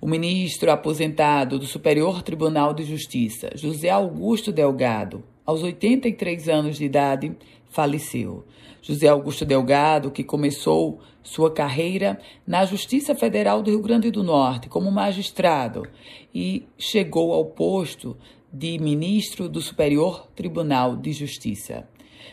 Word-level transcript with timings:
O 0.00 0.08
ministro 0.08 0.72
aposentado 0.72 1.56
do 1.56 1.66
Superior 1.66 2.20
Tribunal 2.20 2.74
de 2.74 2.82
Justiça, 2.82 3.50
José 3.54 3.90
Augusto 3.90 4.50
Delgado, 4.50 5.22
aos 5.46 5.62
83 5.62 6.48
anos 6.48 6.78
de 6.78 6.84
idade, 6.84 7.30
faleceu. 7.70 8.44
José 8.80 9.08
Augusto 9.08 9.44
Delgado, 9.44 10.10
que 10.10 10.24
começou 10.24 11.00
sua 11.22 11.50
carreira 11.50 12.18
na 12.46 12.64
Justiça 12.64 13.14
Federal 13.14 13.62
do 13.62 13.70
Rio 13.70 13.82
Grande 13.82 14.10
do 14.10 14.22
Norte 14.22 14.68
como 14.68 14.90
magistrado 14.90 15.86
e 16.34 16.66
chegou 16.78 17.32
ao 17.32 17.44
posto 17.44 18.16
de 18.52 18.78
ministro 18.78 19.48
do 19.48 19.60
Superior 19.60 20.26
Tribunal 20.34 20.96
de 20.96 21.12
Justiça. 21.12 21.86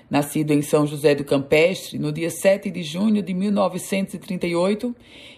Nascido 0.10 0.52
em 0.52 0.62
São 0.62 0.86
José 0.86 1.16
do 1.16 1.24
Campestre 1.24 1.98
no 1.98 2.12
dia 2.12 2.30
7 2.30 2.70
de 2.72 2.84
junho 2.84 3.22
de 3.22 3.34
1938, 3.34 4.96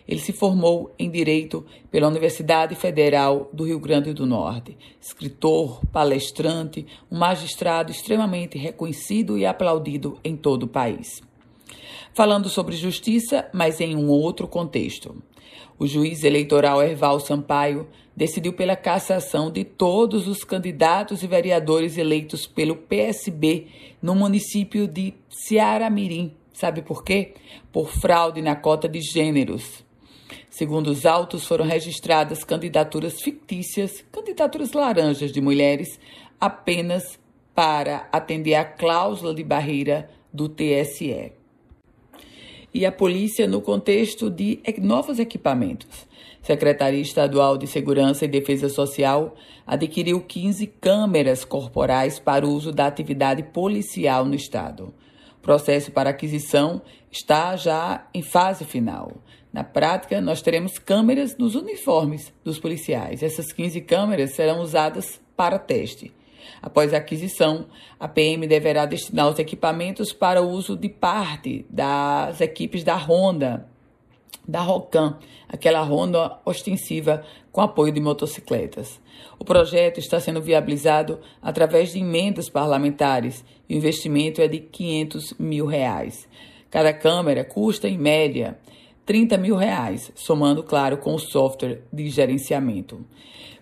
ele 0.08 0.20
se 0.20 0.32
formou 0.32 0.94
em 0.98 1.10
Direito 1.10 1.66
pela 1.92 2.08
Universidade 2.08 2.76
Federal 2.76 3.50
do 3.52 3.66
Rio 3.66 3.80
Grande 3.80 4.14
do 4.14 4.26
Norte. 4.26 4.78
Escritor, 5.02 5.86
palestrante, 5.92 6.86
um 7.12 7.18
magistrado 7.18 7.92
extremamente 7.92 8.58
reconhecido 8.58 9.38
e 9.38 9.46
aplaudido 9.46 10.18
em 10.24 10.36
todo 10.36 10.64
o 10.64 10.68
país. 10.68 11.22
Falando 12.18 12.50
sobre 12.50 12.76
justiça, 12.76 13.48
mas 13.54 13.80
em 13.80 13.96
um 13.96 14.10
outro 14.10 14.48
contexto. 14.48 15.22
O 15.78 15.86
juiz 15.86 16.24
eleitoral 16.24 16.82
Erval 16.82 17.20
Sampaio 17.20 17.88
decidiu 18.16 18.54
pela 18.54 18.76
cassação 18.76 19.52
de 19.52 19.64
todos 19.64 20.28
os 20.28 20.44
candidatos 20.44 21.22
e 21.22 21.28
vereadores 21.28 21.96
eleitos 21.96 22.48
pelo 22.48 22.76
PSB 22.76 23.68
no 24.02 24.16
município 24.16 24.88
de 24.88 25.14
Ceará-Mirim. 25.30 26.34
Sabe 26.52 26.82
por 26.82 27.04
quê? 27.04 27.36
Por 27.72 27.92
fraude 27.92 28.42
na 28.42 28.56
cota 28.56 28.90
de 28.90 29.00
gêneros. 29.00 29.86
Segundo 30.50 30.88
os 30.88 31.06
autos, 31.06 31.46
foram 31.46 31.66
registradas 31.66 32.44
candidaturas 32.44 33.22
fictícias, 33.22 34.04
candidaturas 34.12 34.74
laranjas 34.74 35.32
de 35.32 35.40
mulheres, 35.40 36.00
apenas 36.42 37.20
para 37.54 38.10
atender 38.12 38.56
à 38.56 38.66
cláusula 38.66 39.36
de 39.36 39.44
barreira 39.44 40.10
do 40.34 40.50
TSE 40.50 41.37
e 42.74 42.86
a 42.86 42.92
polícia 42.92 43.48
no 43.48 43.62
contexto 43.62 44.30
de 44.30 44.60
novos 44.82 45.20
equipamentos. 45.20 46.08
Secretaria 46.42 47.02
Estadual 47.02 47.58
de 47.58 47.68
Segurança 47.68 48.26
e 48.26 48.28
Defesa 48.28 48.70
Social 48.70 49.36
adquiriu 49.66 50.22
15 50.22 50.68
câmeras 50.68 51.44
corporais 51.44 52.20
para 52.20 52.48
uso 52.48 52.72
da 52.72 52.88
atividade 52.88 53.44
policial 53.44 54.24
no 54.24 54.36
estado. 54.36 54.94
O 55.38 55.42
processo 55.42 55.92
para 55.92 56.10
aquisição 56.10 56.82
está 57.12 57.56
já 57.56 58.08
em 58.14 58.22
fase 58.22 58.64
final. 58.64 59.12
Na 59.52 59.64
prática, 59.64 60.22
nós 60.22 60.42
teremos 60.42 60.78
câmeras 60.78 61.38
nos 61.38 61.56
uniformes 61.56 62.34
dos 62.44 62.60
policiais. 62.60 63.24
Essas 63.24 63.52
15 63.52 63.82
câmeras 63.82 64.32
serão 64.32 64.62
usadas 64.62 65.20
para 65.36 65.58
teste. 65.58 66.14
Após 66.62 66.94
a 66.94 66.98
aquisição, 66.98 67.66
a 68.00 68.08
PM 68.08 68.48
deverá 68.48 68.86
destinar 68.86 69.30
os 69.30 69.40
equipamentos 69.40 70.14
para 70.14 70.42
o 70.42 70.50
uso 70.50 70.76
de 70.76 70.90
parte 70.90 71.66
das 71.70 72.42
equipes 72.42 72.84
da 72.84 72.96
Honda, 72.96 73.68
da 74.48 74.62
Rocan, 74.62 75.18
aquela 75.50 75.84
Honda 75.84 76.40
ostensiva 76.46 77.24
com 77.52 77.62
apoio 77.62 77.92
de 77.92 78.00
motocicletas. 78.00 79.00
O 79.40 79.44
projeto 79.44 80.00
está 80.00 80.20
sendo 80.20 80.42
viabilizado 80.42 81.20
através 81.42 81.92
de 81.92 82.00
emendas 82.00 82.50
parlamentares 82.50 83.44
e 83.68 83.76
o 83.76 83.78
investimento 83.78 84.42
é 84.42 84.48
de 84.48 84.60
500 84.60 85.34
mil 85.38 85.66
reais. 85.66 86.28
Cada 86.70 86.94
câmera 86.94 87.44
custa, 87.44 87.88
em 87.88 87.98
média, 87.98 88.58
30 89.08 89.36
mil 89.38 89.56
reais, 89.56 90.12
somando, 90.14 90.62
claro, 90.62 90.98
com 90.98 91.16
o 91.16 91.20
software 91.20 91.82
de 91.92 92.08
gerenciamento. 92.10 93.04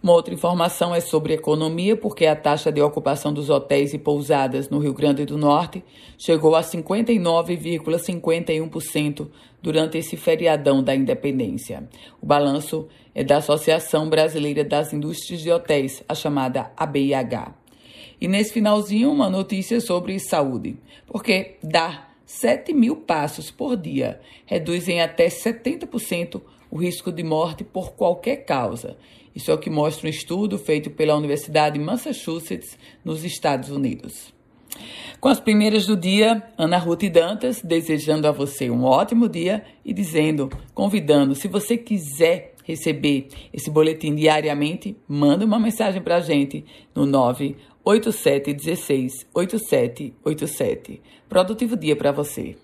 Uma 0.02 0.12
outra 0.14 0.34
informação 0.34 0.94
é 0.94 1.00
sobre 1.00 1.36
economia, 1.36 1.96
porque 1.96 2.26
a 2.26 2.36
taxa 2.36 2.70
de 2.72 2.82
ocupação 2.82 3.32
dos 3.32 3.50
hotéis 3.50 3.94
e 3.94 4.00
pousadas 4.00 4.70
no 4.70 4.80
Rio 4.80 4.94
Grande 4.94 5.24
do 5.24 5.38
Norte 5.38 5.82
chegou 6.18 6.56
a 6.56 6.62
59,51% 6.62 9.28
durante 9.62 10.00
esse 10.00 10.18
feriadão 10.18 10.84
da 10.84 10.96
independência. 10.96 11.88
O 12.20 12.26
balanço 12.26 12.88
é 13.14 13.24
da 13.24 13.38
Associação 13.38 14.10
Brasileira 14.10 14.64
das 14.64 14.94
Indústrias 14.94 15.42
de 15.42 15.52
Hotéis, 15.52 16.04
a 16.10 16.16
chamada 16.16 16.72
ABIH. 16.76 17.54
E 18.20 18.28
nesse 18.28 18.52
finalzinho, 18.54 19.12
uma 19.12 19.30
notícia 19.30 19.80
sobre 19.80 20.18
saúde, 20.20 20.76
porque 21.06 21.58
dá 21.64 22.05
7 22.26 22.74
mil 22.74 22.98
passos 22.98 23.52
por 23.52 23.78
dia 23.78 24.20
reduzem 24.46 25.02
até 25.02 25.28
70% 25.28 26.42
o 26.72 26.78
risco 26.78 27.12
de 27.12 27.24
morte 27.24 27.64
por 27.64 27.94
qualquer 27.94 28.38
causa. 28.46 28.98
Isso 29.36 29.52
é 29.52 29.54
o 29.54 29.58
que 29.58 29.70
mostra 29.70 30.08
um 30.08 30.10
estudo 30.10 30.58
feito 30.58 30.90
pela 30.90 31.16
Universidade 31.16 31.78
de 31.78 31.84
Massachusetts, 31.84 32.78
nos 33.04 33.24
Estados 33.24 33.70
Unidos. 33.70 34.34
Com 35.20 35.30
as 35.30 35.40
primeiras 35.40 35.86
do 35.86 35.96
dia, 35.96 36.44
Ana 36.58 36.78
Ruth 36.78 37.04
Dantas 37.04 37.62
desejando 37.62 38.28
a 38.28 38.32
você 38.32 38.70
um 38.70 38.84
ótimo 38.84 39.30
dia 39.30 39.64
e 39.84 39.94
dizendo, 39.94 40.50
convidando, 40.74 41.36
se 41.36 41.48
você 41.48 41.78
quiser 41.78 42.56
receber 42.64 43.28
esse 43.54 43.70
boletim 43.70 44.16
diariamente, 44.16 44.98
manda 45.08 45.46
uma 45.46 45.60
mensagem 45.60 46.02
para 46.02 46.18
a 46.18 46.22
gente 46.22 46.66
no 46.94 47.06
98716 47.86 49.28
8787. 49.34 51.02
Produtivo 51.30 51.78
dia 51.78 51.96
para 51.96 52.12
você. 52.12 52.58